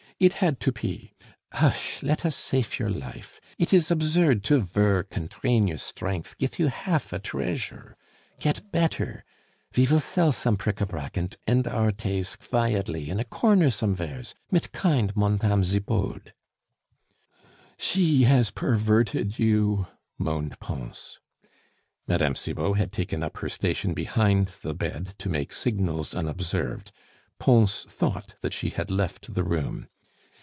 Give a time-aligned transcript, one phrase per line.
[0.21, 1.09] "It had to pe.
[1.51, 2.03] Hush!
[2.03, 3.41] let us safe your life.
[3.57, 7.97] It is absurd to vork and train your sdrength gif you haf a dreasure.
[8.39, 9.25] Get better;
[9.73, 13.71] ve vill sell some prick a prack und end our tays kvietly in a corner
[13.71, 16.33] somveres, mit kind Montame Zipod."
[17.79, 19.87] "She has perverted you,"
[20.19, 21.17] moaned Pons.
[22.05, 22.35] Mme.
[22.35, 26.91] Cibot had taken up her station behind the bed to make signals unobserved.
[27.39, 29.87] Pons thought that she had left the room.